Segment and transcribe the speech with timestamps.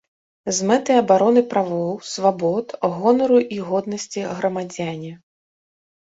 [0.59, 2.67] З мэтай абароны правоў, свабод,
[2.97, 5.13] гонару і годнасці грамадзяне.